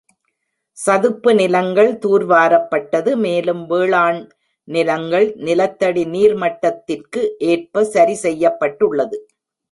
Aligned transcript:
சதுப்பு 0.77 1.31
நிலங்கள் 1.39 1.89
தூர்வாரப்பட்டது, 2.03 3.11
மேலும் 3.25 3.61
வேளாண் 3.67 4.21
நிலங்கள் 4.67 5.27
நிலத்தடி 5.47 6.05
நீர்மட்டத்திற்கு 6.15 7.23
ஏற்ப 7.51 7.83
சரிசெய்யப்பட்டுள்ளது. 7.93 9.19